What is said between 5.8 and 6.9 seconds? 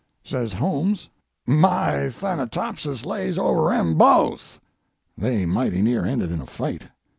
near ended in a fight.